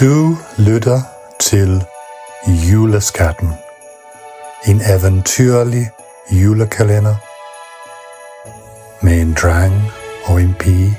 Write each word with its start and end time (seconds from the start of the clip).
Du 0.00 0.36
lytter 0.58 1.00
til 1.40 1.84
Juleskatten. 2.46 3.52
En 4.66 4.80
eventyrlig 4.80 5.90
julekalender 6.30 7.16
med 9.00 9.20
en 9.20 9.36
dreng 9.42 9.92
og 10.24 10.42
en 10.42 10.54
pige, 10.58 10.98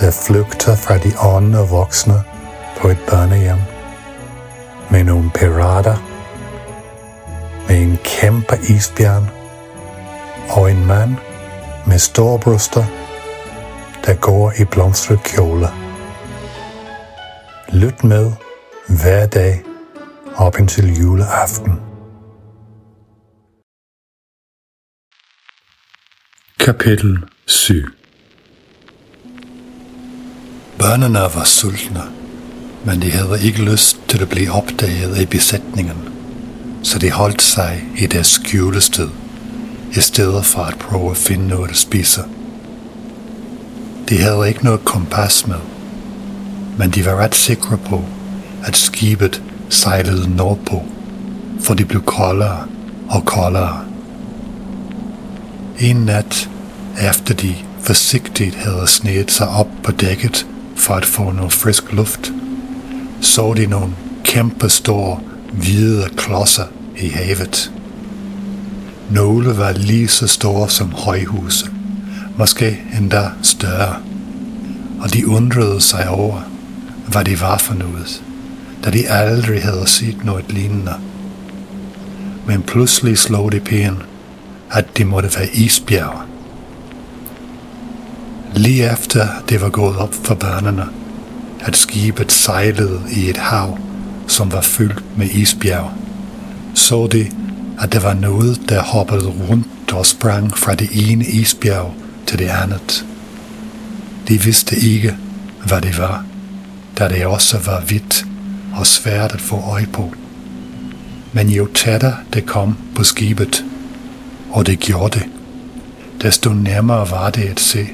der 0.00 0.10
flygter 0.10 0.76
fra 0.76 0.98
de 0.98 1.12
ånde 1.20 1.58
voksne 1.58 2.22
på 2.80 2.88
et 2.88 2.98
børnehjem. 3.08 3.58
Med 4.90 5.04
nogle 5.04 5.30
pirater. 5.34 5.96
Med 7.68 7.82
en 7.82 7.98
kæmpe 8.04 8.58
isbjørn. 8.68 9.30
Og 10.48 10.70
en 10.70 10.86
mand 10.86 11.16
med 11.86 11.98
store 11.98 12.38
bryster, 12.38 12.84
der 14.06 14.14
går 14.14 14.52
i 14.58 14.64
blomstret 14.64 15.22
kjole. 15.22 15.81
Lyt 17.74 18.04
med 18.04 18.32
hver 18.88 19.26
dag 19.26 19.62
op 20.36 20.58
indtil 20.58 20.98
juleaften. 21.00 21.72
Kapitel 26.60 27.18
7 27.46 27.74
Børnene 30.78 31.18
var 31.18 31.44
sultne, 31.44 32.02
men 32.86 33.02
de 33.02 33.10
havde 33.10 33.42
ikke 33.46 33.62
lyst 33.62 34.00
til 34.08 34.22
at 34.22 34.28
blive 34.28 34.52
opdaget 34.52 35.22
i 35.22 35.26
besætningen, 35.26 35.98
så 36.82 36.98
de 36.98 37.10
holdt 37.10 37.42
sig 37.42 37.84
i 37.98 38.06
deres 38.06 38.26
skjulested, 38.26 39.08
i 39.96 40.00
stedet 40.00 40.44
for 40.44 40.62
at 40.62 40.78
prøve 40.78 41.10
at 41.10 41.16
finde 41.16 41.48
noget 41.48 41.70
at 41.70 41.76
spise. 41.76 42.22
De 44.08 44.18
havde 44.18 44.48
ikke 44.48 44.64
noget 44.64 44.84
kompas 44.84 45.46
med, 45.46 45.71
men 46.78 46.90
de 46.90 47.04
var 47.06 47.16
ret 47.16 47.34
sikre 47.34 47.78
på, 47.78 48.04
at 48.64 48.76
skibet 48.76 49.42
sejlede 49.68 50.36
nordpå, 50.36 50.82
for 51.60 51.74
de 51.74 51.84
blev 51.84 52.02
koldere 52.02 52.64
og 53.08 53.24
koldere. 53.24 53.84
En 55.80 55.96
nat, 55.96 56.50
efter 57.10 57.34
de 57.34 57.54
forsigtigt 57.80 58.54
havde 58.54 58.86
sneet 58.86 59.30
sig 59.30 59.48
op 59.48 59.68
på 59.82 59.92
dækket 59.92 60.46
for 60.76 60.94
at 60.94 61.04
få 61.04 61.32
noget 61.32 61.52
frisk 61.52 61.92
luft, 61.92 62.32
så 63.20 63.54
de 63.56 63.66
nogle 63.66 63.92
kæmpe 64.24 64.68
store 64.68 65.20
hvide 65.52 66.08
klodser 66.16 66.64
i 66.98 67.08
havet. 67.08 67.72
Nogle 69.10 69.58
var 69.58 69.72
lige 69.72 70.08
så 70.08 70.26
store 70.26 70.68
som 70.68 70.92
højhuse, 70.92 71.70
måske 72.38 72.80
endda 72.98 73.30
større, 73.42 73.96
og 75.00 75.14
de 75.14 75.28
undrede 75.28 75.80
sig 75.80 76.08
over, 76.08 76.51
hvad 77.08 77.24
det 77.24 77.40
var 77.40 77.58
for 77.58 77.74
noget, 77.74 78.22
da 78.84 78.90
de 78.90 79.08
aldrig 79.08 79.62
havde 79.62 79.86
set 79.86 80.24
noget 80.24 80.44
lignende. 80.52 80.94
Men 82.46 82.62
pludselig 82.62 83.18
slog 83.18 83.52
det 83.52 83.64
pigen, 83.64 84.02
at 84.70 84.96
det 84.96 85.06
måtte 85.06 85.30
være 85.38 85.48
isbjerg. 85.54 86.22
Lige 88.54 88.92
efter 88.92 89.28
det 89.48 89.60
var 89.60 89.68
gået 89.68 89.96
op 89.96 90.14
for 90.14 90.34
børnene, 90.34 90.86
at 91.60 91.76
skibet 91.76 92.32
sejlede 92.32 93.00
i 93.16 93.30
et 93.30 93.36
hav, 93.36 93.78
som 94.26 94.52
var 94.52 94.60
fyldt 94.60 95.18
med 95.18 95.26
isbjerg, 95.26 95.90
så 96.74 97.06
de, 97.06 97.26
at 97.80 97.92
der 97.92 98.00
var 98.00 98.14
noget, 98.14 98.60
der 98.68 98.82
hoppede 98.82 99.28
rundt 99.28 99.92
og 99.92 100.06
sprang 100.06 100.58
fra 100.58 100.74
det 100.74 100.88
ene 101.10 101.24
isbjerg 101.24 101.94
til 102.26 102.38
det 102.38 102.48
andet. 102.48 103.06
De 104.28 104.42
vidste 104.42 104.76
ikke, 104.76 105.16
hvad 105.66 105.80
det 105.80 105.98
var, 105.98 106.24
da 106.98 107.08
det 107.08 107.26
også 107.26 107.58
var 107.58 107.80
hvidt 107.80 108.24
og 108.76 108.86
svært 108.86 109.32
at 109.32 109.40
få 109.40 109.56
øje 109.56 109.86
på. 109.92 110.12
Men 111.32 111.48
jo 111.48 111.66
tættere 111.74 112.16
det 112.32 112.46
kom 112.46 112.76
på 112.94 113.04
skibet, 113.04 113.64
og 114.50 114.66
det 114.66 114.78
gjorde 114.78 115.18
det, 115.18 115.26
desto 116.22 116.50
nærmere 116.52 117.10
var 117.10 117.30
det 117.30 117.42
at 117.42 117.60
se. 117.60 117.86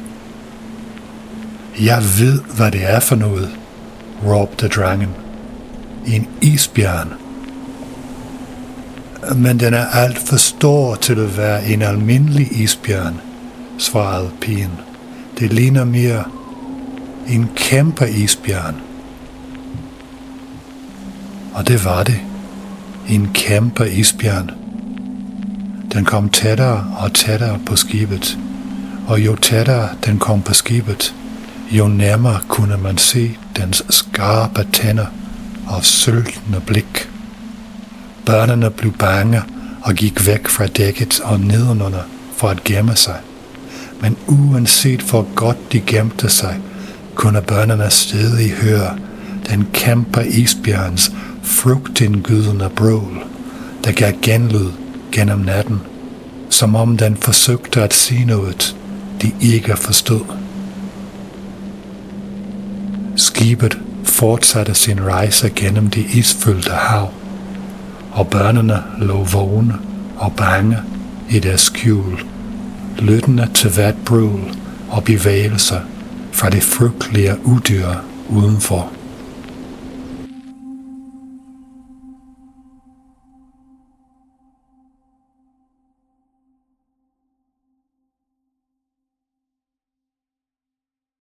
Jeg 1.81 2.03
ved, 2.19 2.41
hvad 2.56 2.71
det 2.71 2.91
er 2.91 3.00
for 3.00 3.17
noget, 3.17 3.50
råbte 4.25 4.69
drengen. 4.69 5.11
En 6.06 6.28
isbjørn. 6.43 7.12
Men 9.37 9.61
den 9.61 9.75
er 9.75 9.87
alt 9.87 10.19
for 10.19 10.37
stor 10.37 10.95
til 10.95 11.19
at 11.19 11.37
være 11.37 11.67
en 11.67 11.83
almindelig 11.83 12.62
isbjørn, 12.62 13.21
svarede 13.78 14.31
pigen. 14.41 14.71
Det 15.39 15.53
ligner 15.53 15.84
mere 15.84 16.25
en 17.28 17.51
kæmpe 17.56 18.11
isbjørn. 18.11 18.88
Og 21.54 21.69
det 21.69 21.84
var 21.84 22.03
det. 22.03 22.20
En 23.09 23.31
kæmpe 23.34 23.91
isbjørn. 23.91 24.50
Den 25.92 26.04
kom 26.04 26.28
tættere 26.28 26.84
og 26.98 27.12
tættere 27.12 27.59
på 27.66 27.76
skibet, 27.76 28.38
og 29.06 29.20
jo 29.20 29.36
tættere 29.36 29.88
den 30.04 30.19
kom 30.19 30.42
på 30.42 30.54
skibet, 30.54 31.14
jo 31.70 31.88
nærmere 31.88 32.41
kunne 32.48 32.76
man 32.76 32.98
se 32.98 33.36
dens 33.56 33.82
skarpe 33.91 34.66
tænder 34.72 35.06
og 35.66 35.84
søltende 35.84 36.60
blik. 36.66 37.10
Børnene 38.26 38.70
blev 38.70 38.92
bange 38.92 39.42
og 39.82 39.94
gik 39.94 40.26
væk 40.26 40.48
fra 40.48 40.66
dækket 40.66 41.20
og 41.20 41.41
nedenunder 41.41 42.03
for 42.36 42.48
at 42.48 42.65
gemme 42.65 42.97
sig. 42.97 43.16
Men 44.00 44.16
uanset 44.26 45.00
hvor 45.00 45.26
godt 45.34 45.72
de 45.72 45.80
gemte 45.80 46.28
sig, 46.28 46.60
kunne 47.15 47.42
børnene 47.42 47.91
stadig 47.91 48.50
høre 48.50 48.98
den 49.50 49.66
kæmper 49.72 50.20
isbjørns 50.20 51.12
frugtindgydende 51.42 52.70
brøl, 52.76 53.22
der 53.84 53.92
gav 53.92 54.12
genlyd 54.22 54.70
gennem 55.12 55.38
natten, 55.38 55.81
som 56.50 56.75
om 56.75 56.97
den 56.97 57.16
forsøgte 57.16 57.82
at 57.82 57.94
sige 57.94 58.25
noget, 58.25 58.76
de 59.22 59.32
ikke 59.41 59.76
forstod. 59.76 60.25
Skibet 63.16 63.78
fortsatte 64.04 64.75
sin 64.75 65.04
rejse 65.04 65.50
gennem 65.56 65.91
det 65.91 66.06
isfyldte 66.15 66.70
hav, 66.70 67.12
og 68.12 68.28
børnene 68.28 68.82
lå 68.98 69.22
vågne 69.22 69.75
og 70.16 70.32
bange 70.36 70.76
i 71.30 71.38
deres 71.38 71.60
skjul, 71.60 72.25
lyttende 72.98 73.48
til 73.54 73.70
hvert 73.70 73.97
brøl 74.06 74.56
og 74.88 75.04
bevægelser 75.04 75.80
fra 76.32 76.50
det 76.50 76.62
frygtelige 76.62 77.36
udyr 77.44 77.88
udenfor. 78.28 78.92